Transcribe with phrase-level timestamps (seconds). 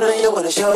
[0.00, 0.72] のないとこの消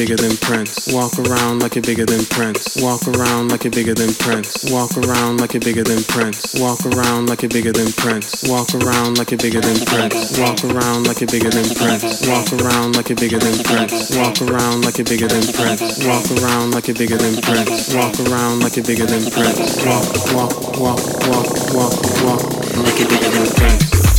[0.00, 0.88] bigger than Prince.
[0.94, 2.80] Walk around like you're bigger than Prince.
[2.80, 4.64] Walk around like you're bigger than Prince.
[4.72, 6.54] Walk around like you're bigger than Prince.
[6.58, 8.48] Walk around like you're bigger than Prince.
[8.48, 10.38] Walk around like you're bigger than Prince.
[10.40, 12.24] Walk around like you're bigger than Prince.
[12.24, 14.16] Walk around like you're bigger than Prince.
[14.16, 16.00] Walk around like you're bigger than Prince.
[16.00, 17.92] Walk around like you're bigger than Prince.
[17.92, 19.84] Walk around like you're bigger than Prince.
[19.84, 24.09] Walk, walk, walk, walk, walk, walk, like you're bigger than Prince.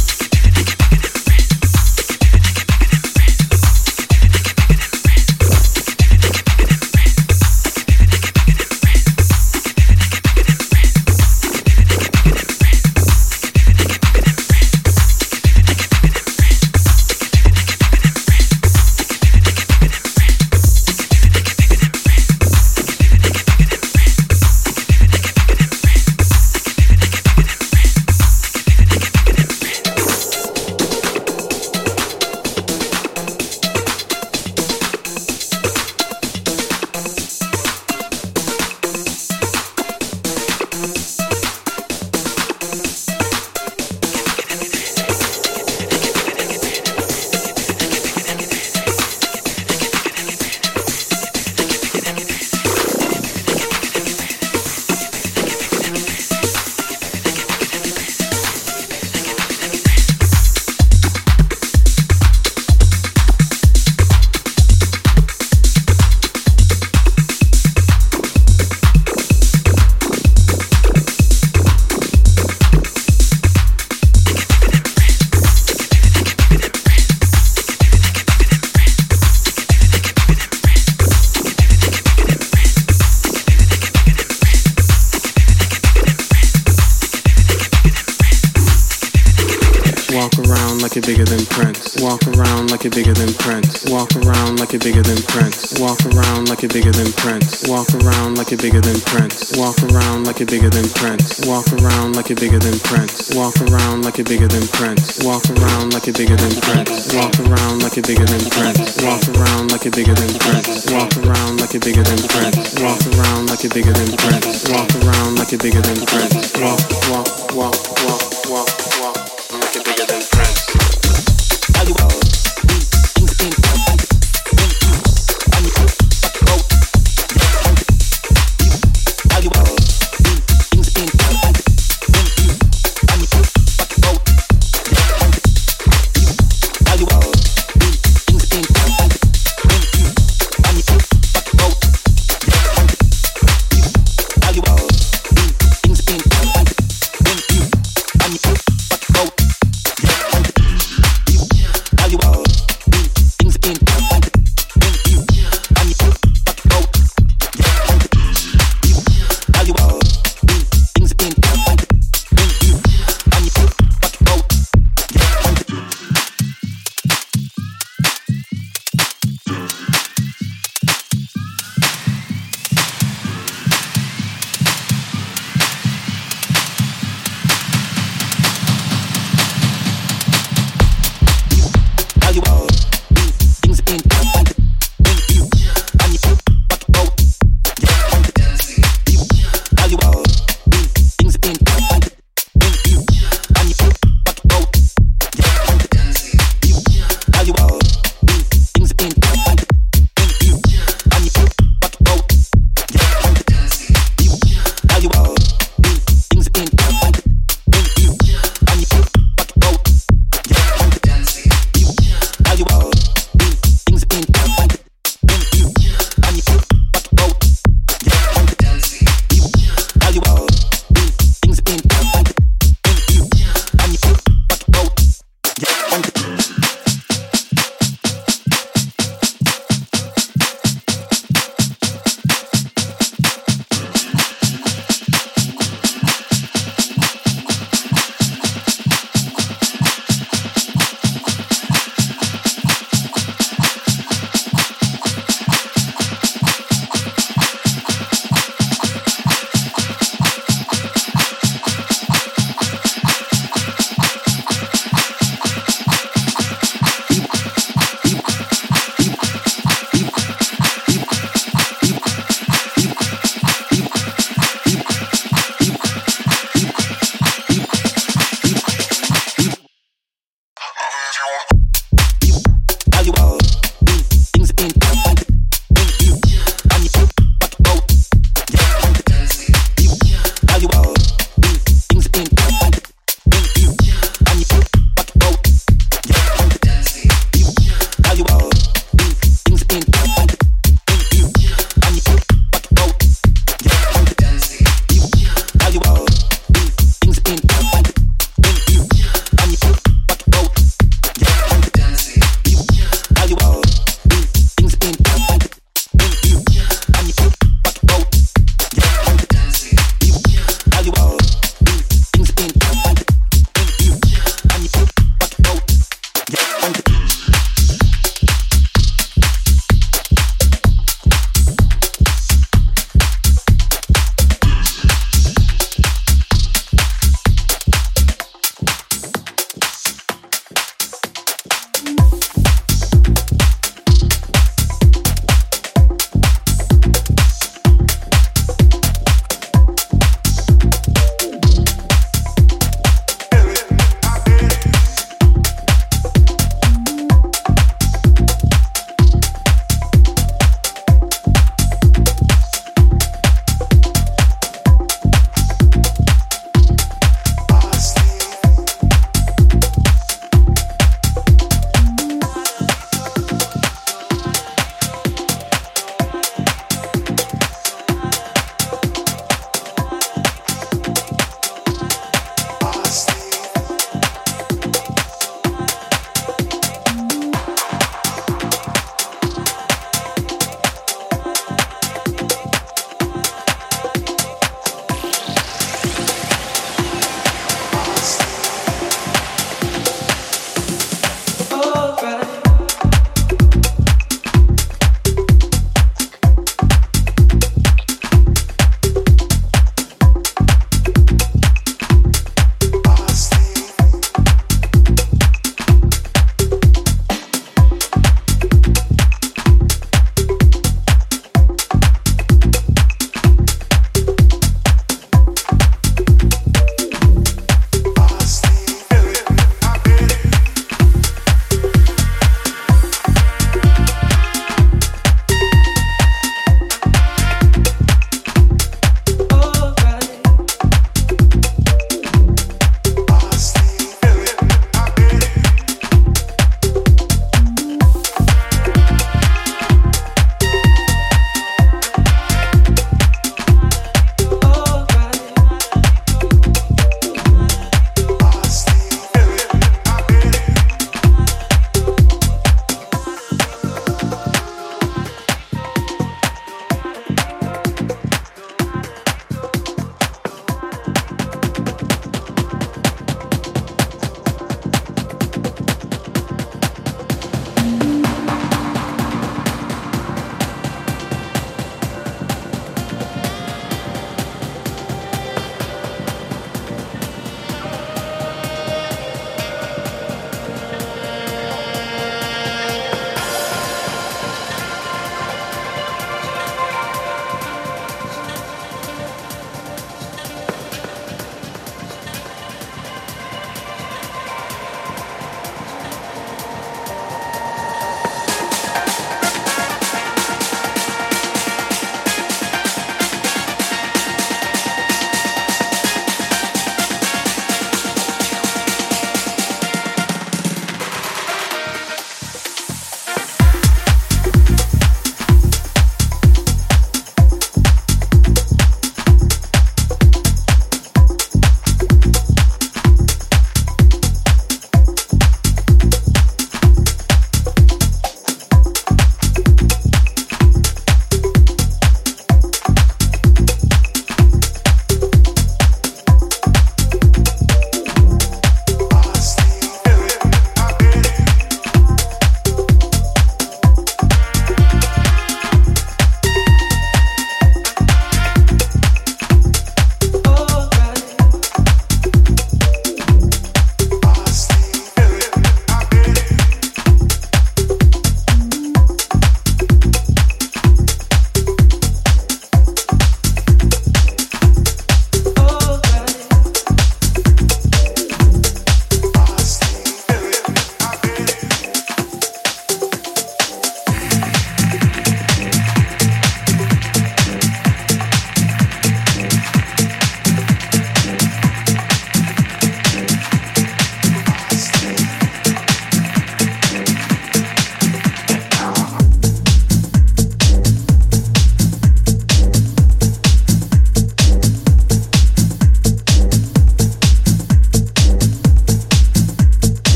[104.22, 105.24] you're bigger than Prince.
[105.24, 107.14] Walk around like you're bigger than Prince.
[107.14, 109.02] Walk around like you're bigger than Prince.
[109.02, 110.92] Walk around like you're bigger than Prince.
[110.92, 112.78] Walk around like you're bigger than Prince.
[112.78, 114.70] Walk around like you're bigger than Prince.
[114.70, 116.54] Walk around like you're bigger than Prince.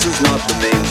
[0.00, 0.89] This is not the main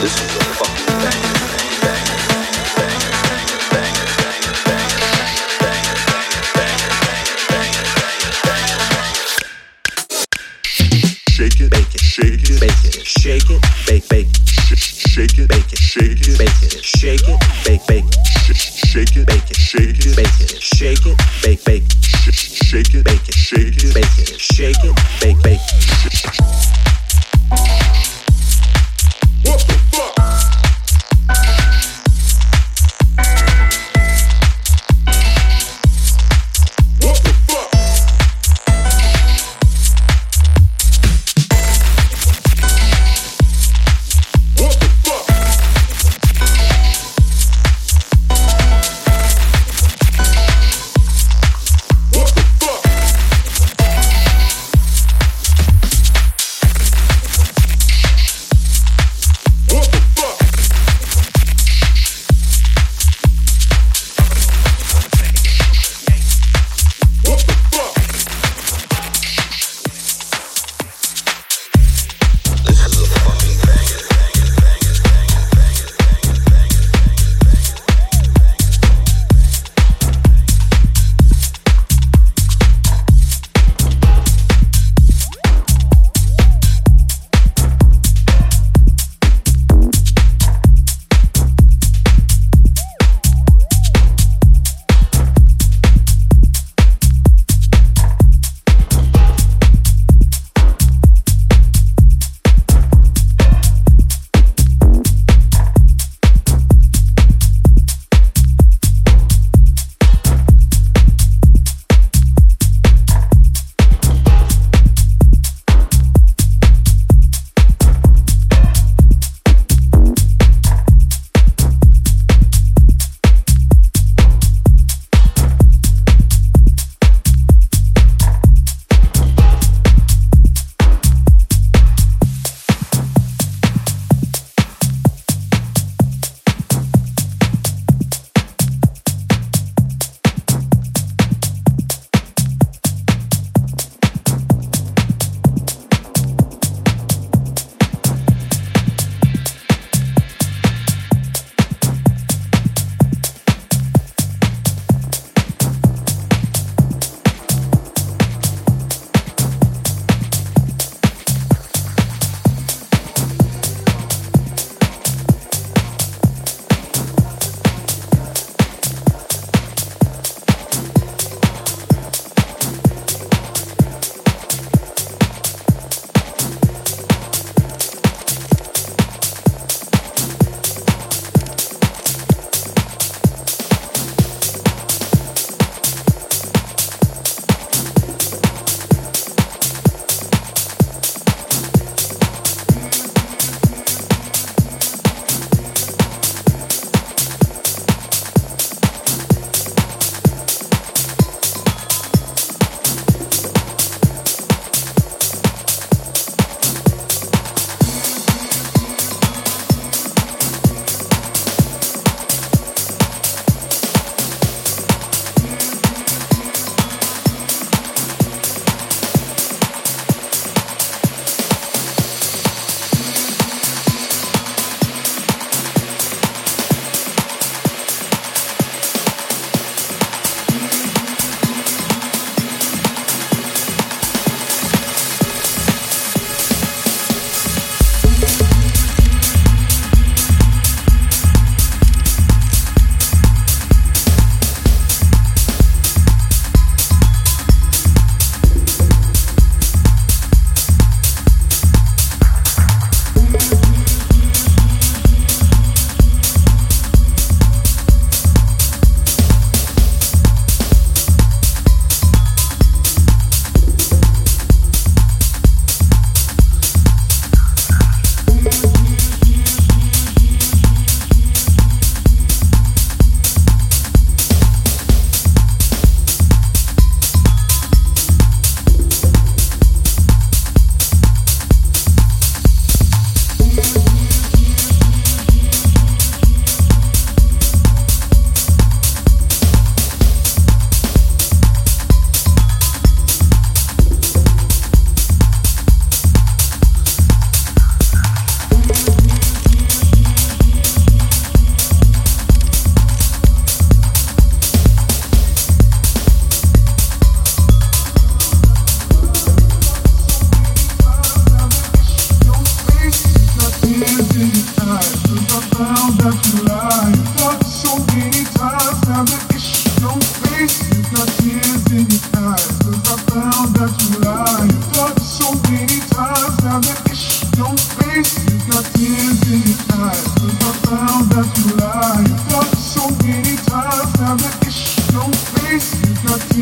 [0.00, 0.45] This is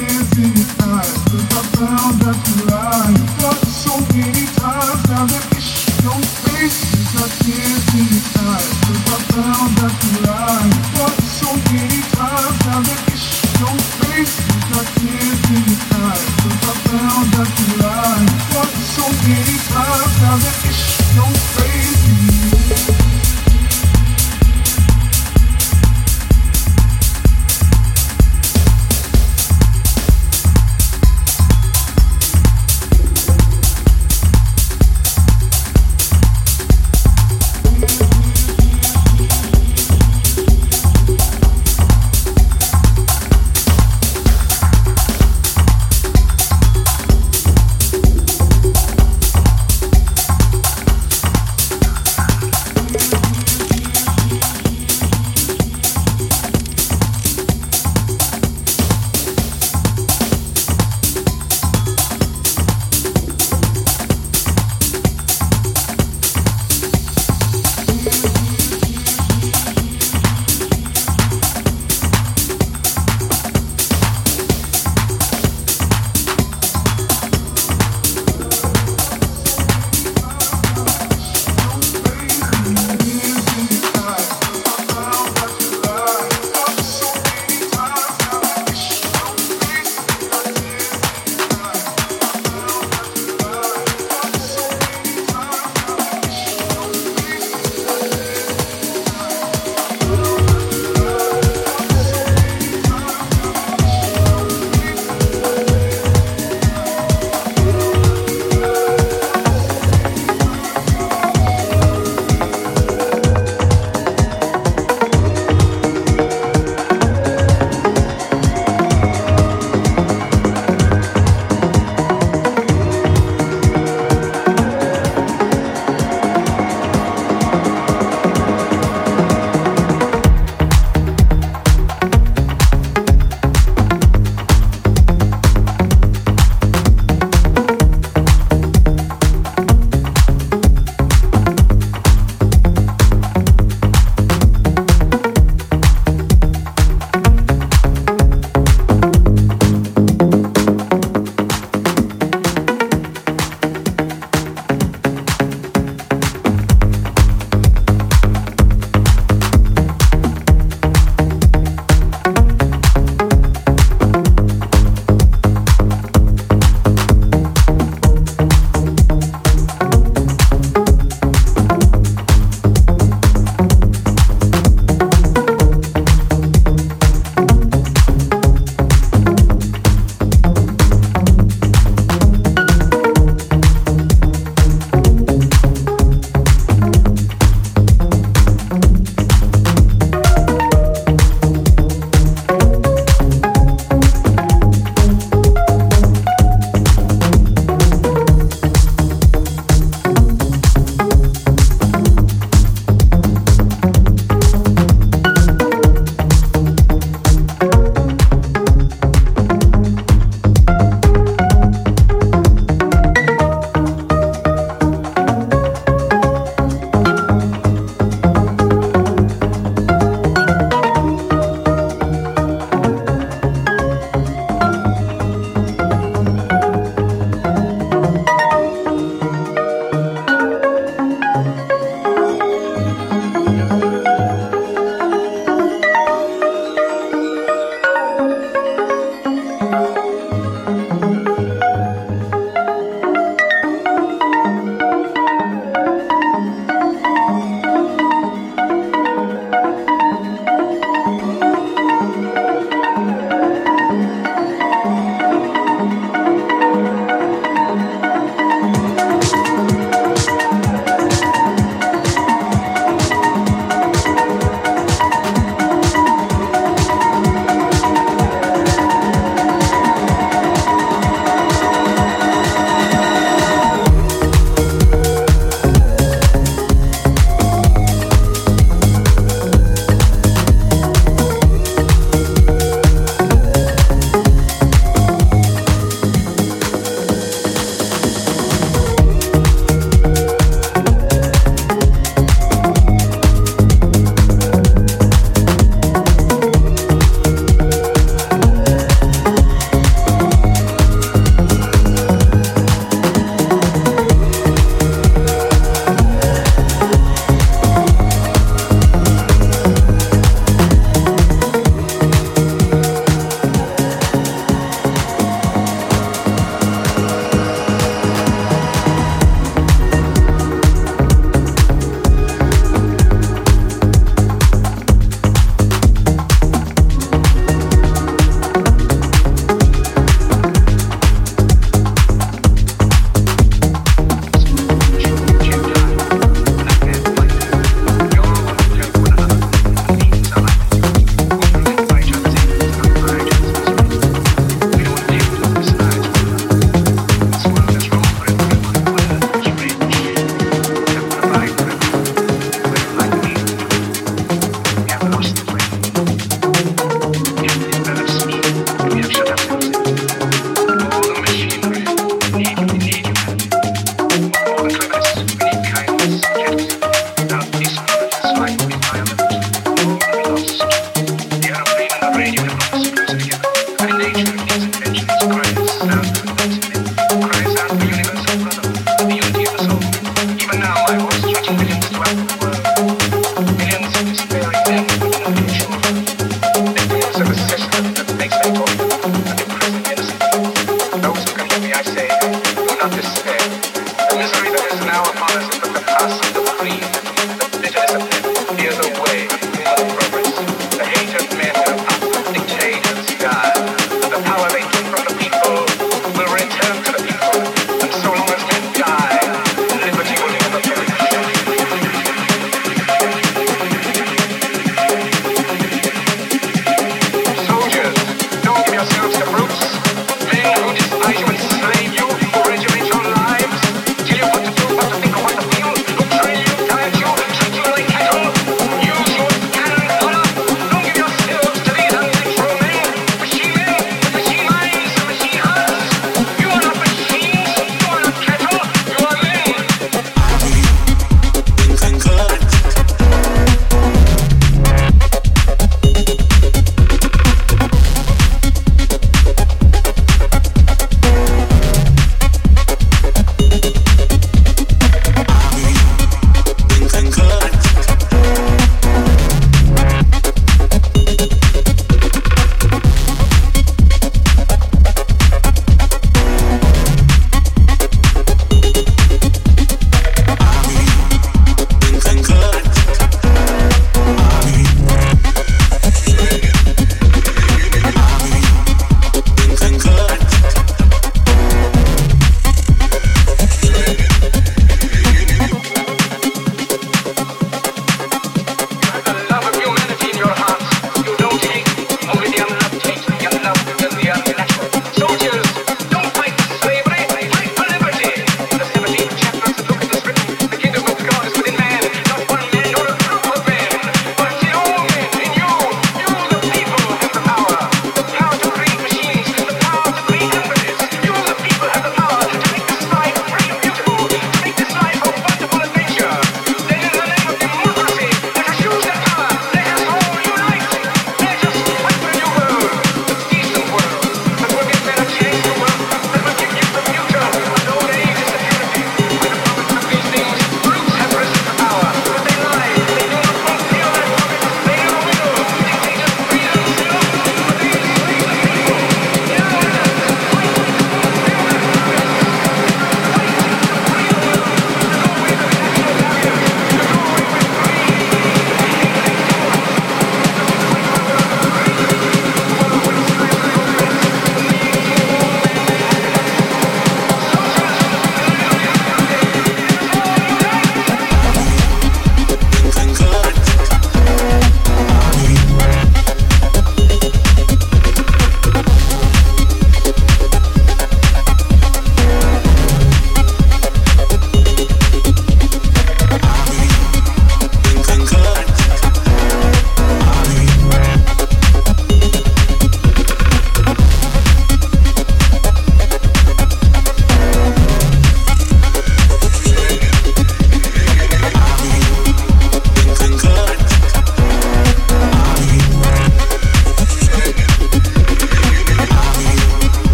[0.00, 0.79] dancing.